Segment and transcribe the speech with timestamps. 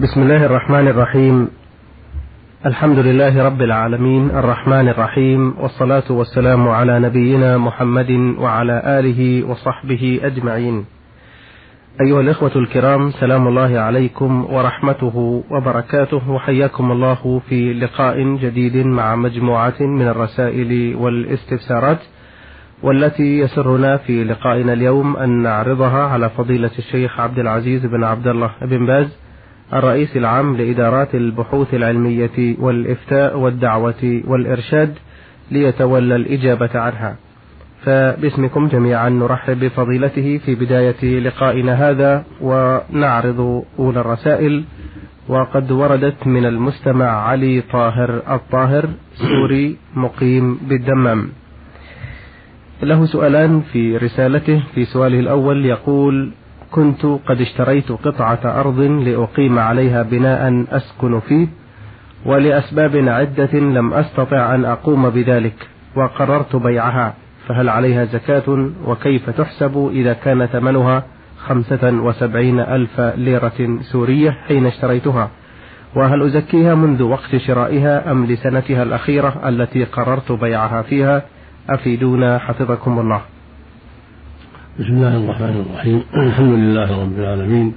[0.00, 1.48] بسم الله الرحمن الرحيم.
[2.66, 4.30] الحمد لله رب العالمين.
[4.30, 5.54] الرحمن الرحيم.
[5.60, 10.84] والصلاة والسلام على نبينا محمد وعلى آله وصحبه أجمعين.
[12.00, 19.80] أيها الإخوة الكرام سلام الله عليكم ورحمته وبركاته وحياكم الله في لقاء جديد مع مجموعة
[19.80, 22.00] من الرسائل والاستفسارات
[22.82, 28.50] والتي يسرنا في لقائنا اليوم أن نعرضها على فضيلة الشيخ عبد العزيز بن عبد الله
[28.62, 29.25] بن باز
[29.72, 34.94] الرئيس العام لإدارات البحوث العلمية والإفتاء والدعوة والإرشاد
[35.50, 37.16] ليتولى الإجابة عنها.
[37.82, 44.64] فباسمكم جميعا نرحب بفضيلته في بداية لقائنا هذا ونعرض أولى الرسائل.
[45.28, 51.28] وقد وردت من المستمع علي طاهر الطاهر سوري مقيم بالدمام.
[52.82, 54.62] له سؤالان في رسالته.
[54.74, 56.32] في سؤاله الأول يقول
[56.70, 61.48] كنت قد اشتريت قطعة أرض لأقيم عليها بناء أسكن فيه
[62.26, 67.14] ولأسباب عدة لم أستطع أن أقوم بذلك وقررت بيعها
[67.48, 71.02] فهل عليها زكاة؟ وكيف تحسب إذا كان ثمنها
[71.38, 75.30] خمسة وسبعين ألف ليرة سورية حين اشتريتها؟
[75.96, 81.22] وهل أزكيها منذ وقت شرائها أم لسنتها الأخيرة التي قررت بيعها فيها؟
[81.70, 83.20] أفيدونا حفظكم الله.
[84.80, 86.02] بسم الله الرحمن الرحيم.
[86.14, 87.74] الحمد لله رب العالمين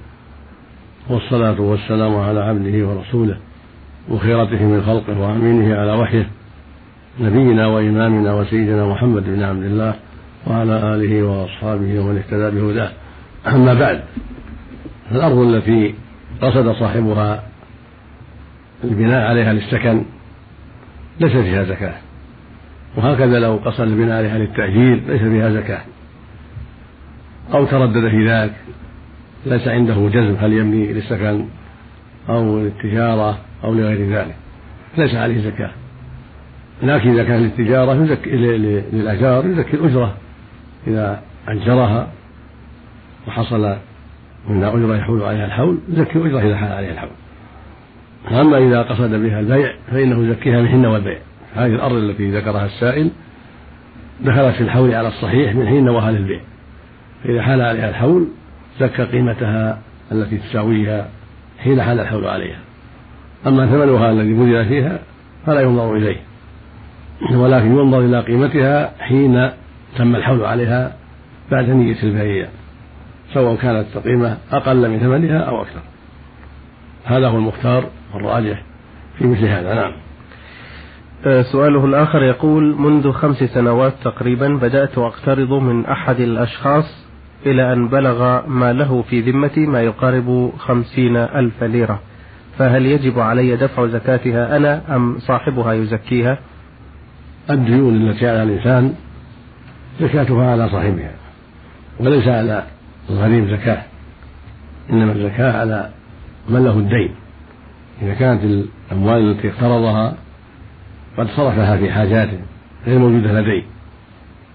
[1.09, 3.38] والصلاة والسلام على عبده ورسوله
[4.09, 6.28] وخيرته من خلقه وأمينه على وحيه
[7.22, 9.94] نبينا وإمامنا وسيدنا محمد بن عبد الله
[10.47, 12.91] وعلى آله وأصحابه ومن اهتدى بهداه.
[13.47, 14.02] أما بعد
[15.11, 15.95] الأرض التي
[16.41, 17.44] قصد صاحبها
[18.84, 20.03] البناء عليها للسكن
[21.19, 21.95] ليس فيها زكاة
[22.97, 25.81] وهكذا لو قصد البناء عليها للتأجير ليس فيها زكاة.
[27.53, 28.53] أو تردد في ذلك
[29.45, 31.45] ليس عنده جزم هل يبني للسكن
[32.30, 34.36] أو للتجارة أو لغير ذلك
[34.97, 35.72] ليس عليه زكاة.
[36.83, 38.30] لكن إذا كان للتجارة يزكي
[38.94, 40.13] للأجار يزكي الأجرة.
[40.88, 42.07] إذا أجرها
[43.28, 43.75] وحصل
[44.50, 47.09] منها أجرة يحول عليها الحول يزكي الأجرة إذا حال عليها الحول.
[48.31, 51.18] أما إذا قصد بها البيع فإنه يزكيها من حين والبيع.
[51.56, 53.09] هذه الأرض التي ذكرها السائل
[54.22, 56.40] دخلت في الحول على الصحيح من حين نواها للبيع
[57.24, 58.28] فإذا حال عليها الحول
[58.80, 59.80] زكى قيمتها
[60.12, 61.07] التي تساويها
[61.59, 62.59] حين حال الحول عليها.
[63.47, 65.00] أما ثمنها الذي بذل فيها
[65.46, 66.18] فلا ينظر إليه
[67.31, 69.50] ولكن ينظر إلى قيمتها حين
[69.97, 70.96] تم الحول عليها
[71.52, 72.47] بعد نية البيع
[73.34, 75.81] سواء كانت القيمة أقل من ثمنها أو أكثر.
[77.06, 78.63] هذا هو المختار والراجح
[79.18, 79.74] في مثل هذا.
[79.74, 79.91] نعم.
[81.25, 87.09] آه، سؤاله الآخر يقول منذ خمس سنوات تقريبا بدأت أقترض من أحد الأشخاص
[87.45, 92.00] إلى أن بلغ ما له في ذمتي ما يقارب خمسين ألف ليرة.
[92.57, 96.38] فهل يجب علي دفع زكاتها أنا أم صاحبها يزكيها؟
[97.50, 98.94] الديون التي على الإنسان
[100.01, 101.11] زكاتها على صاحبها
[102.00, 102.63] وليس على
[103.09, 103.81] الغريم زكاة
[104.89, 105.89] إنما الزكاة على
[106.50, 107.16] من له الدين.
[108.01, 110.16] إذا كانت الأموال التي اقترضها
[111.17, 112.39] قد صرفها في حاجاته
[112.88, 113.63] غير موجودة لديه.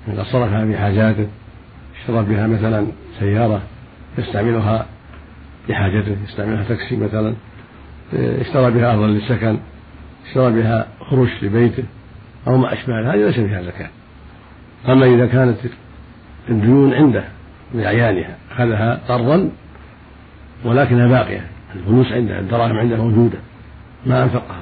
[0.08, 1.26] قد صرفها في حاجاته
[2.04, 2.86] اشترى بها مثلا
[3.20, 3.62] سيارة
[4.18, 4.86] يستعملها
[5.68, 7.34] لحاجته يستعملها تاكسي مثلا
[8.14, 9.58] اشترى بها أرضا للسكن
[10.26, 11.84] اشترى بها خروج لبيته
[12.46, 13.88] أو ما أشبه هذه ليس فيها زكاة.
[14.88, 15.56] أما إذا كانت
[16.48, 17.24] الديون عنده
[17.74, 19.50] بأعيانها أخذها قرضا
[20.64, 23.38] ولكنها باقية الفلوس عنده الدراهم عنده موجودة
[24.06, 24.60] ما أنفقها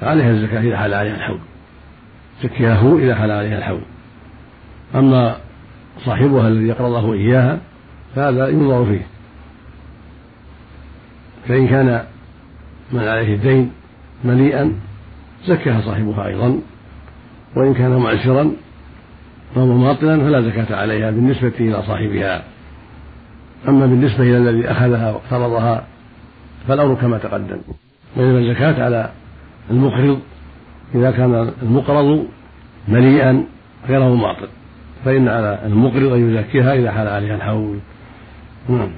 [0.00, 1.38] فعليها الزكاة إذا حال عليها الحول
[2.42, 3.80] زكيها هو إذا حال عليها الحول.
[4.94, 5.36] أما
[6.04, 7.58] صاحبها الذي يقرضه إياها
[8.14, 9.06] فهذا ينظر فيه.
[11.48, 12.04] فإن كان
[12.92, 13.72] من عليه الدين
[14.24, 14.72] مليئا
[15.46, 16.60] زكاها صاحبها أيضا.
[17.56, 18.52] وإن كان معسرا
[19.56, 22.42] أو مماطلا فلا زكاة عليها بالنسبة إلى صاحبها.
[23.68, 25.86] أما بالنسبة إلى الذي أخذها واقترضها
[26.68, 27.58] فالأمر كما تقدم.
[28.16, 29.10] وإنما الزكاة على
[29.70, 30.20] المقرض
[30.94, 32.26] إذا كان المقرض
[32.88, 33.44] مليئا
[33.88, 34.48] غير مماطل
[35.04, 37.78] فإن على المقرض أن يزكيها إذا حال عليها الحول.
[38.68, 38.90] نعم.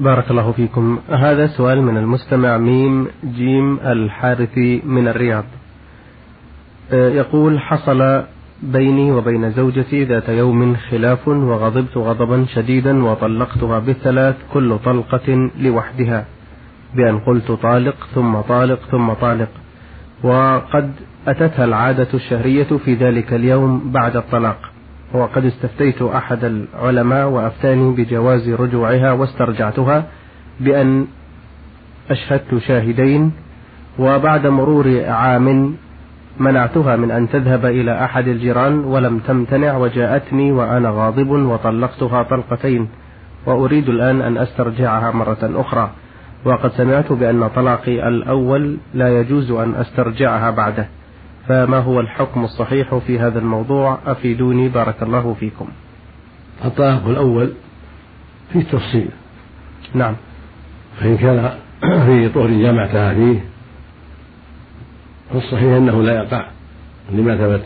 [0.00, 0.98] بارك الله فيكم.
[1.10, 5.44] هذا سؤال من المستمع ميم جيم الحارثي من الرياض.
[6.92, 8.22] آه، يقول حصل
[8.62, 16.24] بيني وبين زوجتي ذات يوم خلاف وغضبت غضبا شديدا وطلقتها بالثلاث كل طلقة لوحدها
[16.94, 19.48] بأن قلت طالق ثم طالق ثم طالق.
[20.22, 20.92] وقد
[21.28, 24.77] أتتها العادة الشهرية في ذلك اليوم بعد الطلاق.
[25.12, 30.04] وقد استفتيت أحد العلماء وأفتاني بجواز رجوعها واسترجعتها
[30.60, 31.06] بأن
[32.10, 33.32] أشهدت شاهدين
[33.98, 35.76] وبعد مرور عام
[36.40, 42.88] منعتها من أن تذهب إلى أحد الجيران ولم تمتنع وجاءتني وأنا غاضب وطلقتها طلقتين
[43.46, 45.90] وأريد الآن أن أسترجعها مرة أخرى.
[46.44, 50.88] وقد سمعت بأن طلاقي الأول لا يجوز أن أسترجعها بعده.
[51.48, 55.68] فما هو الحكم الصحيح في هذا الموضوع؟ أفيدوني بارك الله فيكم.
[56.64, 57.52] الطلاق الأول
[58.52, 59.08] فيه تفصيل.
[59.94, 60.16] نعم.
[61.00, 63.44] فإن كان في طهر جامعتها فيه
[65.32, 66.46] فالصحيح أنه لا يقع
[67.12, 67.64] لما ثبت.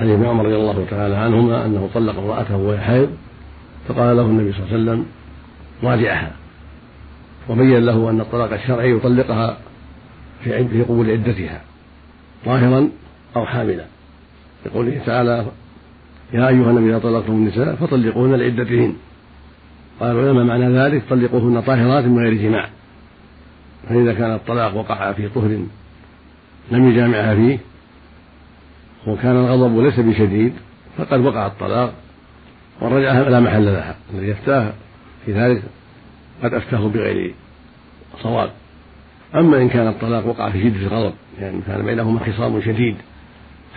[0.00, 3.10] حديث ابن عمر رضي الله تعالى عنهما أنه طلق امرأته وهي حيض
[3.88, 5.06] فقال له النبي صلى الله عليه وسلم
[5.82, 6.32] راجعها
[7.48, 9.56] وبين له أن الطلاق الشرعي يطلقها
[10.44, 11.60] في في قبول عدتها.
[12.44, 12.88] ظاهرا
[13.36, 13.84] أو حاملا.
[14.66, 15.46] لقوله تعالى
[16.32, 18.96] يا أيها النبي إذا طلقتم النساء فطلقوهن لعدتهن.
[20.00, 22.68] قال العلماء معنى ذلك طلقوهن طاهرات من غير جماع.
[23.88, 25.58] فإذا كان الطلاق وقع في طهر
[26.70, 27.58] لم يجامعها فيه
[29.06, 30.52] وكان الغضب ليس بشديد
[30.98, 31.94] فقد وقع الطلاق
[32.80, 33.96] والرجعة لا محل لها.
[34.14, 34.72] الذي يفتاه
[35.26, 35.62] في ذلك
[36.42, 37.34] قد أفتاه بغير
[38.22, 38.50] صواب.
[39.34, 42.96] أما إن كان الطلاق وقع في شدة الغضب يعني كان بينهما خصام شديد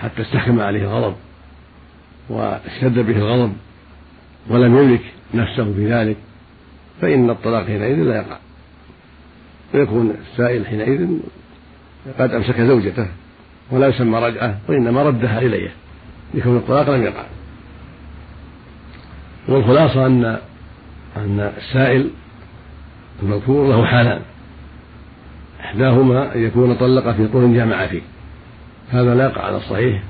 [0.01, 1.15] حتى استحكم عليه الغضب
[2.29, 3.53] واشتد به الغضب
[4.49, 5.01] ولم يملك
[5.33, 6.17] نفسه في ذلك
[7.01, 8.37] فإن الطلاق حينئذ لا يقع.
[9.73, 11.07] ويكون السائل حينئذ
[12.19, 13.07] قد أمسك زوجته
[13.71, 15.71] ولا يسمى رجعة وإنما ردها إليه
[16.33, 17.23] لكون الطلاق لم يقع.
[19.47, 20.39] والخلاصة أن
[21.17, 22.09] أن السائل
[23.23, 24.21] المذكور له حالان.
[25.75, 28.01] إحداهما أن يكون طلق في طول جامع فيه.
[28.89, 30.03] هذا لا يقع على الصحيح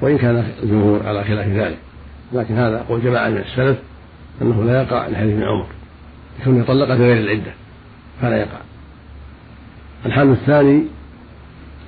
[0.00, 1.78] وإن كان الجمهور على خلاف ذلك.
[2.32, 3.78] لكن هذا قول جماعة من السلف
[4.42, 5.66] أنه لا يقع لحديث ابن عمر.
[6.40, 7.52] يكون يطلق في غير العدة
[8.22, 8.58] فلا يقع.
[10.06, 10.84] الحال الثاني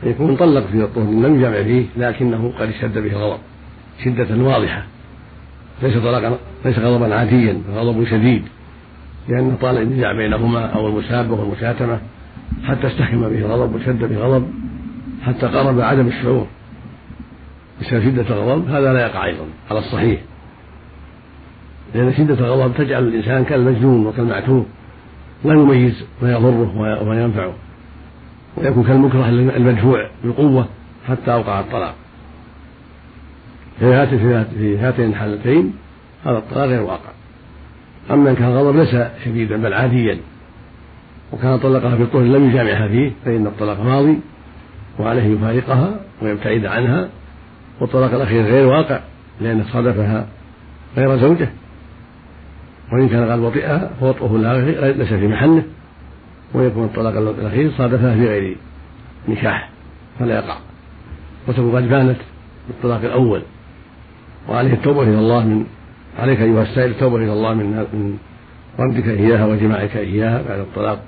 [0.02, 3.40] يكون طلق في الطهر لم يجامع فيه لكنه قد اشتد به الغضب.
[4.04, 4.84] شدة واضحة.
[5.82, 8.42] ليس طلاقا ليس غضبا عاديا غضب شديد.
[9.28, 12.00] لأنه طال النزاع بينهما أو المسابة والمشاتمة
[12.68, 14.50] حتى استحكم به الغضب وشد به الغضب
[15.26, 16.46] حتى قرب عدم الشعور
[17.80, 18.68] بسبب شدة الغضب.
[18.68, 20.20] هذا لا يقع أيضا على الصحيح.
[21.94, 24.66] لأن شدة الغضب تجعل الإنسان كالمجنون وكالمعتوه
[25.44, 27.52] لا يميز ما يضره وما ينفعه
[28.56, 30.68] ويكون كالمكره المدفوع بالقوة
[31.08, 31.94] حتى أوقع الطلاق.
[33.78, 35.72] في هاتين الحالتين
[36.24, 37.10] هذا الطلاق غير واقع.
[38.10, 40.18] أما إن كان الغضب ليس شديدا بل عاديا.
[41.32, 44.18] وكان طلقها في الطهر لم يجامعها فيه فإن الطلاق ماضي
[44.98, 47.08] وعليه يفارقها ويبتعد عنها
[47.80, 49.00] والطلاق الأخير غير واقع
[49.40, 50.26] لأن صادفها
[50.96, 51.48] غير زوجة.
[52.92, 54.36] وإن كان قد وطئها فوطئه
[54.92, 55.62] ليس في محله.
[56.54, 58.56] ويكون الطلاق الأخير صادفها في غير
[59.28, 59.68] نكاح
[60.18, 60.56] فلا يقع.
[61.48, 62.18] وتكون قد بانت
[62.68, 63.42] بالطلاق الأول.
[64.48, 65.64] وعليه التوبة إلى الله من
[66.18, 68.18] عليك أيها السائل التوبة إلى الله من من
[68.78, 71.02] ردك إياها وجماعك إياها بعد الطلاق.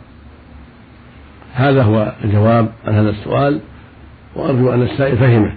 [1.55, 3.61] هذا هو الجواب عن هذا السؤال
[4.37, 5.55] وأرجو أن السائل فهمه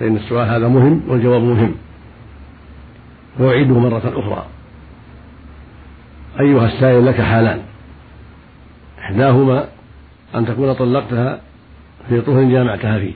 [0.00, 1.74] فإن السؤال هذا مهم والجواب مهم.
[3.38, 4.46] وأعيده مرة أخرى.
[6.40, 7.60] أيها السائل لك حالان.
[8.98, 9.68] إحداهما
[10.34, 11.40] أن تكون طلقتها
[12.08, 13.12] في طهر جامعتها فيه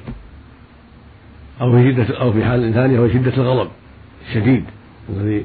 [1.61, 3.71] أو في شدة أو في حال ثانية وهي شدة الغضب
[4.29, 4.65] الشديد
[5.11, 5.45] الذي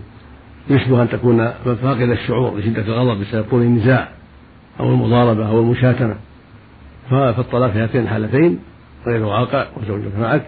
[0.70, 4.10] يشبه أن تكون فاقد الشعور لشدة الغضب بسبب طول النزاع
[4.79, 6.15] أو المضاربة أو المشاتمة.
[7.10, 8.60] فالطلاق في هاتين الحالتين
[9.08, 10.46] غير واقع وزوجك معك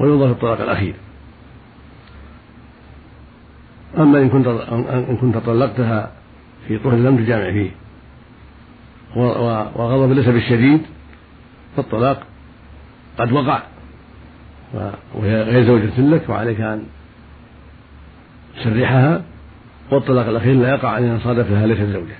[0.00, 0.94] وينظر الطلاق الأخير.
[3.98, 4.46] أما إن كنت
[5.08, 6.12] إن كنت طلقتها
[6.68, 7.70] في طهر لم تجامع فيه
[9.76, 10.80] وغضب ليس بالشديد
[11.76, 12.22] فالطلاق
[13.18, 13.62] قد وقع
[15.14, 16.86] وهي غير زوجة لك وعليك أن
[18.56, 19.22] تسرحها
[19.90, 22.16] والطلاق الأخير لا يقع إن صادفها ليست زوجة.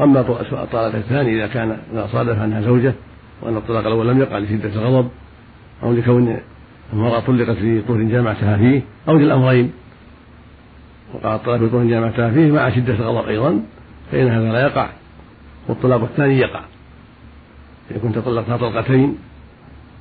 [0.00, 2.94] أما الطلاق الثاني إذا كان إذا صادف أنها زوجة
[3.42, 5.08] وأن الطلاق الأول لم يقع لشدة الغضب
[5.82, 6.40] أو لكون
[6.92, 9.72] المرأة طلقت في طهر جامعتها فيه أو للأمرين.
[11.14, 13.60] وقع الطلاق في طهر جامعتها فيه مع شدة الغضب أيضا
[14.12, 14.88] فإن هذا لا يقع.
[15.68, 16.60] والطلاق الثاني يقع.
[17.90, 19.18] إذا كنت طلقتها طلقتين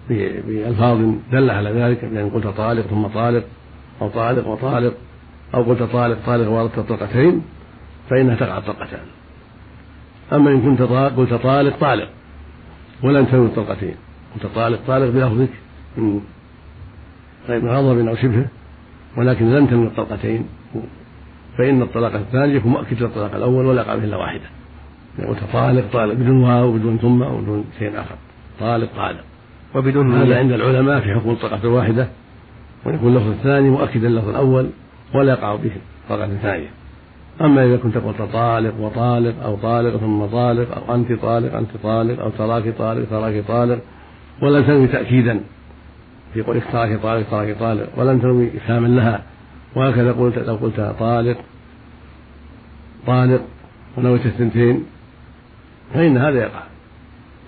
[0.10, 3.44] بألفاظ دل على ذلك بأن قلت طالق ثم طالق
[4.01, 4.94] أو طالق وطالق
[5.53, 7.41] أو قلت طالق طالق وردت طلقتين
[8.10, 9.18] فإنها تقع الطلقتان.
[10.33, 10.81] أما إن كنت
[11.17, 12.09] قلت طالق طالق.
[13.03, 13.95] ولم تنوي الطلقتين.
[14.36, 15.50] قلت طالق طالق بلفظك.
[15.98, 16.21] من
[17.48, 18.45] غير غضب أو شبهه
[19.17, 20.45] ولكن لم تنوي الطلقتين.
[21.57, 24.50] فإن الطلاق الثاني يكون مؤكد للطلاق الأول ولا يقع إلا واحدة.
[25.19, 28.15] يقول طالق طالق بدون واو وبدون ثم وبدون شيء آخر.
[28.59, 29.24] طالق طالق.
[29.75, 32.07] وبدون هذا عند العلماء في حكم الطلقة الواحدة.
[32.86, 34.69] ويكون اللفظ الثاني مؤكدا للفظ الأول
[35.15, 35.71] ولا يقع به
[36.03, 36.69] الطلقة الثانية
[37.41, 42.22] أما إذا كنت قلت طالق وطالق أو طالق ثم طالق أو أنت طالق أنت طالق
[42.22, 43.79] أو تراك طالق تراك طالق
[44.41, 45.39] ولم تنوي تأكيدا
[46.34, 49.24] في قولك تراك طالق تراك طالق ولم تنوي إفهاما لها
[49.75, 51.38] وهكذا قلت لو قلت طالق
[53.08, 53.41] طالق
[53.98, 54.86] ونويت الثنتين
[55.93, 56.63] فإن هذا يقع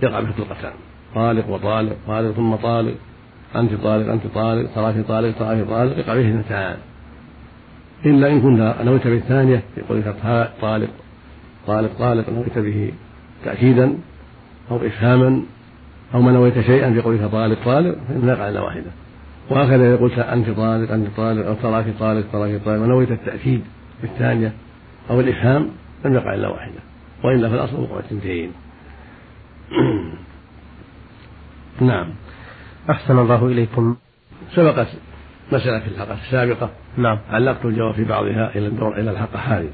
[0.04, 0.74] يقع في الطلقتان
[1.16, 2.96] طالق وطالق طالق ثم طالق
[3.56, 6.78] أنت طالق أنت طالق تراك طالق تراك طالق يقع فيه اثنتان
[8.06, 10.16] إلا إن كنت نويت بالثانية في قولك
[10.62, 10.90] طالق
[11.68, 12.94] طالق طالق نويت به
[13.46, 13.98] تأكيدا
[14.72, 15.42] أو إفهاما
[16.14, 18.92] أو ما نويت شيئا في قولك طالق طالق فإن يقع إلا واحدة.
[19.50, 23.62] وهكذا إذا قلت أنت طالق أنت طالق أو تراك طالق تراك طالق ونويت التأكيد
[24.02, 24.54] بالثانية
[25.10, 25.70] أو الإفهام
[26.06, 26.80] لم يقع إلا واحدة
[27.24, 28.52] وإلا فالأصل وقوع الثنتين
[31.82, 32.10] نعم.
[32.90, 33.96] أحسن الله إليكم.
[34.56, 34.88] سبقت
[35.52, 36.70] مسألة في الحلقة السابقة.
[36.98, 37.20] نعم.
[37.30, 39.70] علقت الجواب في بعضها إلى الدور إلى الحلقة هذه.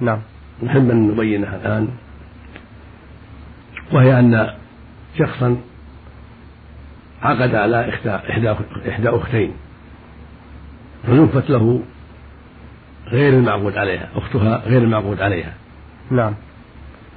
[0.00, 0.18] نعم.
[0.62, 1.88] نحب أن نبينها الآن
[3.92, 4.50] وهي أن
[5.18, 5.56] شخصا
[7.22, 8.54] عقد على إحدى إحدى
[8.88, 9.52] إحدى أختين
[11.06, 11.82] فنفت له
[13.08, 15.52] غير المعقود عليها أختها غير المعقود عليها.
[16.10, 16.34] نعم.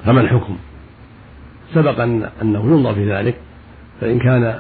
[0.06, 0.58] فما الحكم؟
[1.74, 3.36] سبق أن أنه ينظر في ذلك
[4.02, 4.60] فإن كان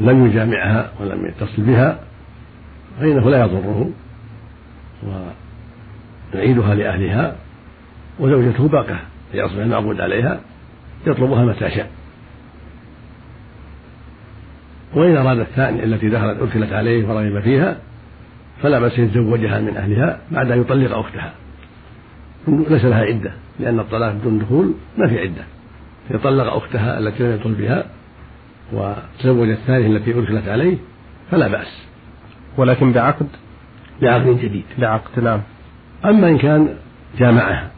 [0.00, 1.98] لم يجامعها ولم يتصل بها
[3.00, 3.90] فإنه لا يضره
[6.34, 7.36] ويعيدها لأهلها
[8.18, 8.98] وزوجته باقة
[9.34, 10.40] لأصبح المعبود عليها
[11.06, 11.90] يطلبها متى شاء.
[14.94, 17.76] وإن أراد الثانية التي دخلت أدخلت عليه ورغب فيها
[18.62, 21.32] فلا بأس يتزوجها من أهلها بعد أن يطلق أختها.
[22.48, 25.44] ليس لها عدة لأن الطلاق بدون دخول ما في عدة.
[26.10, 27.84] يطلق أختها التي لم يدخل بها
[28.72, 30.76] وتزوج الثانية التي أدخلت عليه
[31.30, 31.86] فلا بأس.
[32.56, 33.26] ولكن بعقد؟
[34.02, 34.64] بعقد جديد.
[34.78, 35.40] بعقد نعم.
[36.04, 36.76] أما إن كان
[37.18, 37.70] جامعها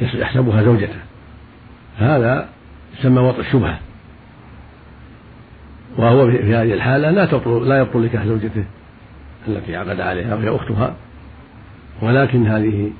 [0.00, 0.98] يحسبها زوجته
[1.98, 2.48] هذا
[2.98, 3.78] يسمى وطء الشبهة.
[5.98, 8.64] وهو في هذه الحالة لا تبطل لا يبطل نكاح زوجته
[9.48, 10.94] التي عقد عليها وهي أختها.
[12.02, 12.90] ولكن هذه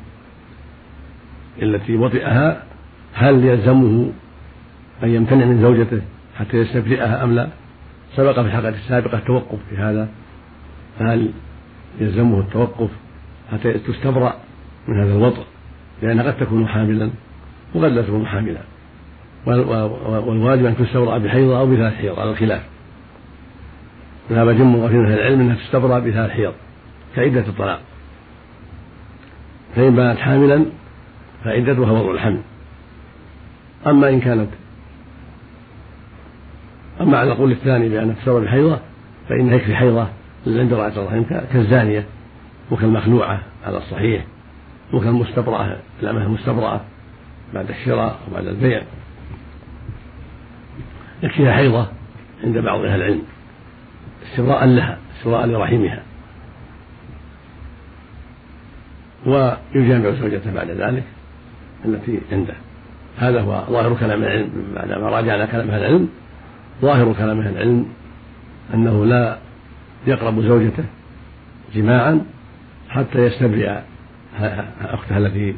[1.62, 2.62] التي وطئها
[3.14, 4.12] هل يلزمه
[5.02, 6.02] أن يمتنع من زوجته؟
[6.38, 7.48] حتى يستبرئها أم لا؟
[8.16, 10.08] سبق في الحلقة السابقة التوقف في هذا.
[10.98, 11.30] فهل
[12.00, 12.90] يلزمه التوقف
[13.52, 14.34] حتى تستبرأ
[14.88, 15.44] من هذا الوطء
[16.02, 17.10] لأنها قد تكون حاملا
[17.74, 18.60] وقد لا تكون حاملا.
[19.46, 22.62] والواجب أن تستبرأ بحيضة أو بثلاث حيض على الخلاف.
[24.30, 26.52] ذهب جمع من أهل العلم أنها تستبرأ بثلاث حيض
[27.16, 27.80] كعدة الطلاق.
[29.76, 30.64] فإن بانت حاملا
[31.44, 32.40] فعدتها وضع الحمل.
[33.86, 34.48] أما إن كانت
[37.02, 38.78] أما على القول الثاني بأن تستبرأ بحيضة
[39.28, 40.09] فإنها يكفي حيضة
[40.47, 42.06] عند امرأة الرحم كالزانية
[42.71, 44.25] وكالمخلوعة على الصحيح
[44.92, 46.80] وكالمستبرأة الأمة المستبرأة
[47.54, 48.82] بعد الشراء وبعد البيع.
[51.23, 51.87] يكفيها حيضة
[52.44, 53.23] عند بعض أهل العلم
[54.30, 56.02] استبراء لها استبراء لرحمها.
[59.26, 61.04] ويجامع زوجته بعد ذلك
[61.85, 62.54] التي عنده.
[63.18, 66.09] هذا هو ظاهر كلام العلم بعدما راجعنا كلام أهل العلم.
[66.82, 67.86] ظاهر كلام أهل العلم
[68.74, 69.38] أنه لا
[70.06, 70.84] يقرب زوجته
[71.74, 72.20] جماعا
[72.88, 73.78] حتى يستبرئ
[74.80, 75.54] أختها التي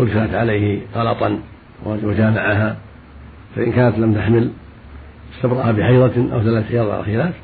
[0.00, 1.38] ادخلت عليه غلطا
[1.86, 2.76] وجامعها
[3.56, 4.50] فإن كانت لم تحمل
[5.36, 7.34] استبرأها بحيضة أو ثلاث حيض على خلاف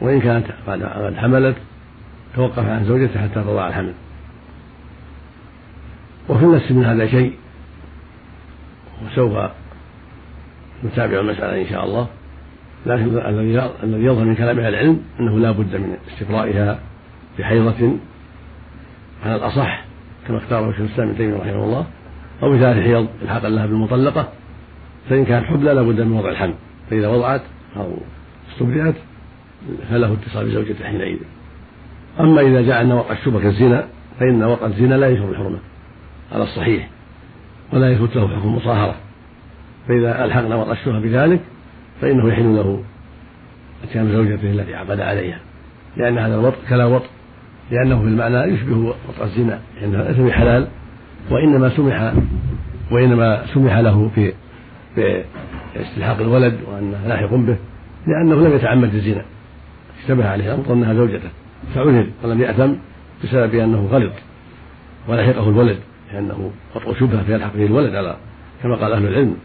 [0.00, 1.56] وإن كانت قد حملت
[2.36, 3.92] توقف عن زوجته حتى تضع الحمل.
[6.28, 7.32] وفي النفس من هذا شيء
[9.06, 9.50] وسوف
[10.84, 12.06] نتابع المسألة إن شاء الله.
[12.86, 13.18] لكن
[13.82, 16.78] الذي يظهر من كلام أهل العلم أنه لا بد من استقرائها
[17.38, 17.96] بحيضة
[19.24, 19.84] على الأصح
[20.28, 21.86] كما اختاره شيخ الإسلام ابن تيمية رحمه الله
[22.42, 24.28] أو بثلاث حيض إلحاقا لها بالمطلقة
[25.10, 26.54] فإن كانت حبلى لا بد من وضع الحمل
[26.90, 27.42] فإذا وضعت
[27.76, 27.96] أو
[28.52, 28.94] استبرئت
[29.90, 31.18] فله اتصال بزوجته حينئذ.
[32.20, 33.88] أما إذا جاء أن وقع الشبهة كالزنا
[34.20, 35.58] فإن وقع الزنا لا يشعر الحرمة
[36.32, 36.90] على الصحيح
[37.72, 38.94] ولا يثبت له حكم المصاهرة
[39.88, 41.40] فإذا ألحقنا الشبهة بذلك
[42.00, 42.82] فإنه يحل له
[43.84, 45.38] إتيان زوجته التي عقد عليها
[45.96, 47.08] لأن هذا الوطء كلا وطء
[47.70, 50.68] لأنه في المعنى يشبه وطأ الزنا لأنه ليس بحلال
[51.30, 52.12] وإنما سمح
[52.90, 54.32] وإنما سمح له في
[54.96, 57.56] باستلحاق الولد وأنه لاحق به
[58.06, 59.24] لأنه لم يتعمد الزنا.
[60.02, 61.28] اشتبه عليه الأمر أنها زوجته
[61.74, 62.72] فعذر ولم يأثم
[63.24, 64.12] بسبب أنه غلط
[65.08, 65.78] ولحقه الولد
[66.12, 68.16] لأنه وطء شبهة فيلحق به الولد على
[68.62, 69.36] كما قال أهل العلم.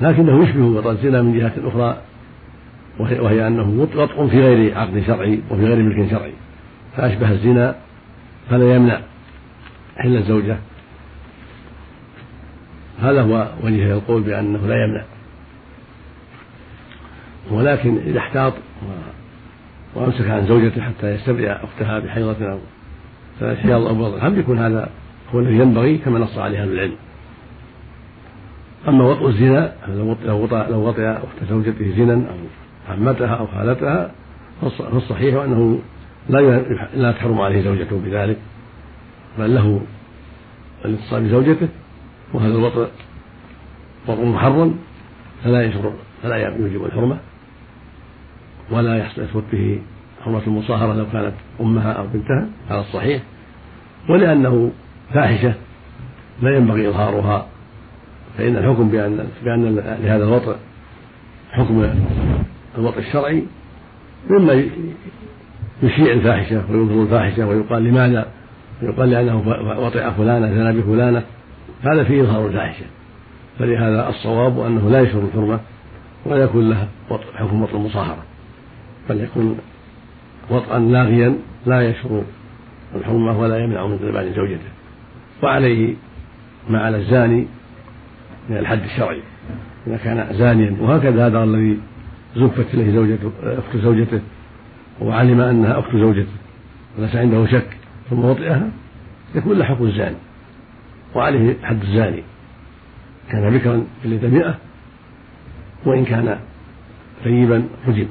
[0.00, 1.98] لكنه يشبه وطء الزنا من جهة أخرى
[2.98, 6.32] وهي أنه وطء في غير عقد شرعي وفي غير ملك شرعي
[6.96, 7.74] فأشبه الزنا
[8.50, 9.00] فلا يمنع
[9.96, 10.56] حل الزوجة.
[13.02, 15.04] هذا هو وجه القول بأنه لا يمنع.
[17.50, 18.52] ولكن إذا احتاط
[19.94, 22.58] وأمسك عن زوجته حتى يستبرئ أختها بحيضة أو
[23.40, 24.90] ثلاث حيض أو بضع الحمل يكون هذا
[25.34, 26.96] هو الذي ينبغي كما نص عليه أهل العلم.
[28.88, 29.72] أما وطء الزنا
[30.24, 34.10] لو وطأ لو وطئ أخت زوجته زنا أو عمتها أو خالتها
[34.78, 35.80] فالصحيح أنه
[36.28, 36.38] لا
[36.94, 38.36] لا تحرم عليه زوجته بذلك
[39.38, 39.80] بل له
[40.84, 41.68] الاتصال بزوجته
[42.34, 42.88] وهذا الوطء
[44.08, 44.78] وطء محرم
[45.44, 47.18] فلا يشرع فلا يوجب الحرمة
[48.70, 49.82] ولا يثبت به
[50.24, 53.22] حرمة المصاهرة لو كانت أمها أو بنتها على الصحيح
[54.08, 54.70] ولأنه
[55.14, 55.54] فاحشة
[56.42, 57.46] لا ينبغي إظهارها
[58.38, 60.56] فإن الحكم بأن بأن لهذا الوطء
[61.52, 61.90] حكم
[62.78, 63.44] الوطء الشرعي
[64.30, 64.64] مما
[65.82, 68.26] يشيع الفاحشة ويظهر الفاحشة ويقال لماذا؟
[68.82, 69.38] ويقال لأنه
[69.78, 71.22] وطئ فلانة زنى بفلانة
[71.82, 72.84] هذا فيه إظهار الفاحشة.
[73.58, 75.60] فلهذا الصواب أنه لا يشهر الحرمة
[76.26, 76.88] ولا يكون له
[77.34, 78.22] حكم وطء المصاهرة
[79.08, 79.58] بل يكون
[80.50, 81.36] وطئا لاغيا
[81.66, 82.22] لا يشهر
[82.94, 84.70] الحرمة ولا يمنع من قربان زوجته.
[85.42, 85.94] وعليه
[86.68, 87.46] ما على الزاني
[88.48, 89.20] من الحد الشرعي.
[89.86, 91.78] إذا كان زانيا وهكذا هذا الذي
[92.36, 94.20] زفت إليه زوجته أخت زوجته
[95.00, 96.32] وعلم أنها أخت زوجته
[96.98, 97.76] وليس عنده شك
[98.10, 98.68] ثم وطئها
[99.34, 100.16] يكون له الزاني
[101.14, 102.22] وعليه حد الزاني.
[103.30, 104.58] كان بكرا جلد مئة
[105.86, 106.38] وإن كان
[107.24, 108.06] ثيبا رجم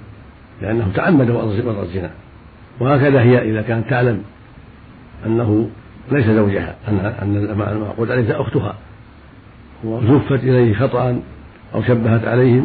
[0.62, 2.12] لأنه تعمد وضع الزنا.
[2.80, 4.24] وهكذا هي إذا كانت تعلم
[5.26, 5.70] أنه
[6.12, 8.76] ليس زوجها أن المعقود عليه أختها.
[9.84, 11.20] وزفت إليه خطأ
[11.76, 12.62] أو شبهت عليه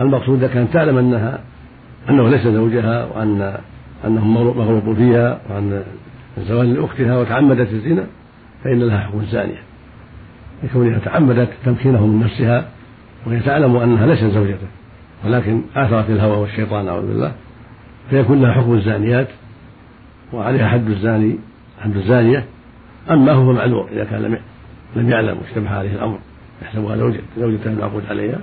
[0.00, 1.38] المقصود إذا كانت تعلم أنها
[2.10, 3.56] أنه ليس زوجها وأن
[4.04, 5.82] أنه مغلوب فيها وأن
[6.38, 8.06] الزواج لأختها وتعمدت الزنا
[8.64, 9.62] فإن لها حكم الزانية
[10.62, 12.68] لكونها تعمدت تمكينه من نفسها
[13.26, 14.66] وهي تعلم أنها ليست زوجته
[15.24, 17.32] ولكن آثرت الهوى والشيطان أعوذ بالله
[18.10, 19.28] فيكون لها حكم الزانيات
[20.32, 21.38] وعليها حد الزاني
[21.80, 22.44] حد الزانية.
[23.10, 24.38] أما هو معذور إذا كان لم
[24.96, 26.18] لم يعلم واشتبه عليه الأمر.
[26.62, 26.96] يحسبها
[27.38, 28.38] زوجة المعقود عليها.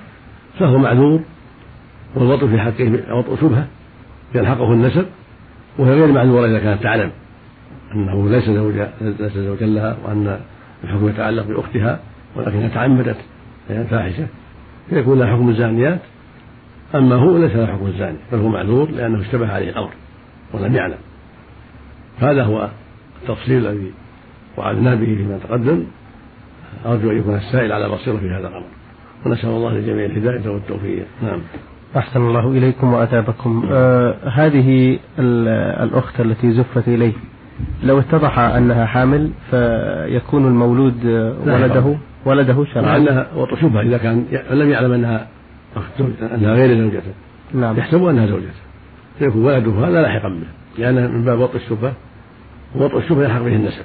[0.60, 1.22] فهو معذور
[2.16, 3.68] والوطء في حقه وطء شبهة
[4.36, 5.06] يلحقه النسب
[5.78, 7.12] وهي غير معذورة إذا كانت تعلم
[7.96, 10.40] أنه ليس زوجا ليس زوجا لها وأن
[10.84, 12.00] الحكم يتعلق بأختها
[12.36, 13.18] ولكنها تعمدت
[13.68, 14.28] فاحشة.
[14.90, 16.00] فيكون لها حكم الزانيات
[16.96, 19.92] أما هو ليس له حكم الزاني بل هو معذور لأنه اشتبه عليه الأمر
[20.54, 20.98] ولم يعلم.
[22.20, 22.70] هذا هو
[23.22, 23.92] التفصيل الذي
[24.58, 25.86] وعدنا به فيما تقدم.
[26.86, 28.66] أرجو أن يكون السائل على بصيرة في هذا الأمر.
[29.26, 31.06] ونسأل الله للجميع الهداية والتوفيق.
[31.24, 31.40] نعم.
[31.98, 33.70] أحسن الله إليكم وأثابكم.
[33.72, 35.00] آه هذه
[35.84, 37.14] الأخت التي زفت إليه
[37.84, 41.06] لو اتضح أنها حامل فيكون المولود
[41.46, 42.98] ولده؟ ولده شرعا.
[42.98, 45.28] لأنها وطئ شبهة إذا كان لم يعلم أنها
[46.22, 47.14] أنها غير زوجته.
[47.54, 47.78] نعم.
[47.78, 48.62] يحسب أنها زوجته.
[49.20, 51.94] فيكون ولده هذا لاحقا به لأنه من باب وطئ الشبهة
[52.76, 53.84] ووطئ الشبهة يلحق به النسب.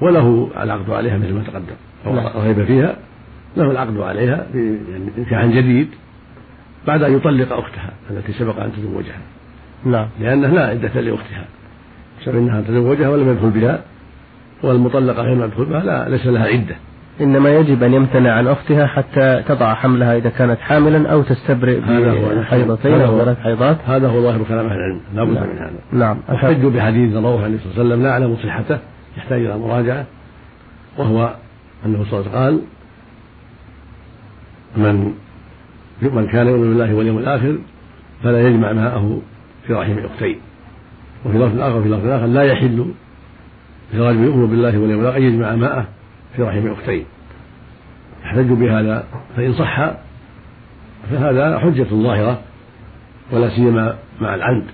[0.00, 1.76] وله العقد عليها مثل ما تقدم.
[2.06, 2.26] أو نعم.
[2.26, 2.96] رغب فيها
[3.56, 5.88] له العقد عليها في يعني نكاح جديد
[6.86, 9.20] بعد أن يطلق أختها التي سبق أن تزوجها.
[9.84, 10.06] نعم.
[10.20, 11.44] لأنه لا عدة لأختها.
[12.20, 13.80] بسبب أنها تزوجها ولم يدخل بها
[14.62, 16.76] والمطلقة غير مدخول بها لا ليس لها عدة.
[17.20, 23.00] إنما يجب أن يمتنع عن أختها حتى تضع حملها إذا كانت حاملا أو تستبرئ بحيضتين
[23.00, 23.76] أو ثلاث حيضات.
[23.86, 25.00] هذا هو ظاهر كلام أهل العلم.
[25.14, 25.46] لا بد نعم.
[25.46, 25.72] من هذا.
[25.92, 26.18] نعم.
[26.30, 28.78] احتجوا بحديث رواه النبي صلى الله عليه وسلم لا أعلم صحته.
[29.16, 30.06] يحتاج إلى مراجعة
[30.98, 31.34] وهو
[31.86, 32.60] أنه صلى الله عليه وسلم قال
[34.76, 35.14] من
[36.02, 37.58] من كان يؤمن بالله واليوم الآخر
[38.22, 39.20] فلا يجمع ماءه
[39.66, 40.36] في رحم أختين
[41.24, 42.92] وفي لفظ آخر في لفظ آخر لا يحل
[43.94, 45.88] لرجل يؤمن بالله واليوم الآخر أن يجمع ماءه
[46.36, 47.04] في رحم أختين
[48.24, 49.04] يحتج بهذا
[49.36, 49.90] فإن صح
[51.10, 52.40] فهذا حجة ظاهرة
[53.32, 54.64] ولا سيما مع العمد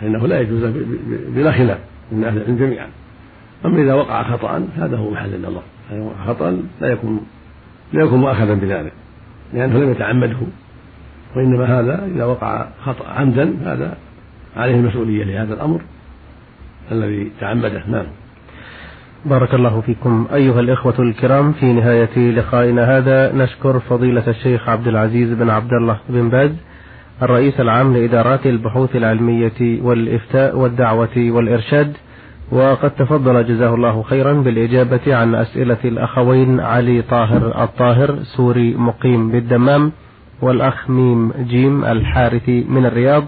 [0.00, 0.64] فإنه لا يجوز
[1.28, 1.78] بلا خلاف
[2.12, 2.88] من أهل العلم جميعا.
[3.64, 5.62] أما إذا وقع خطأ هذا هو محل النظر.
[6.26, 7.20] خطأ لا يكون
[7.92, 8.92] لا يكون مؤاخذا بذلك
[9.54, 10.36] لأنه لم يتعمده.
[11.36, 13.96] وإنما هذا إذا وقع خطأ عمدا هذا
[14.56, 15.80] عليه المسؤولية لهذا الأمر
[16.92, 17.82] الذي تعمده.
[17.88, 18.06] نعم.
[19.24, 23.32] بارك الله فيكم أيها الإخوة الكرام في نهاية لقائنا هذا.
[23.32, 26.50] نشكر فضيلة الشيخ عبد العزيز بن عبد الله بن باز
[27.22, 31.96] الرئيس العام لإدارات البحوث العلمية والإفتاء والدعوة والإرشاد
[32.52, 39.92] وقد تفضل جزاه الله خيرا بالإجابة عن أسئلة الأخوين علي طاهر الطاهر سوري مقيم بالدمام
[40.42, 43.24] والأخ ميم جيم الحارثي من الرياض.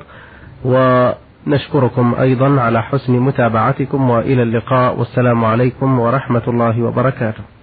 [0.65, 7.56] ونشكركم أيضا على حسن متابعتكم وإلى اللقاء والسلام عليكم ورحمة الله وبركاته.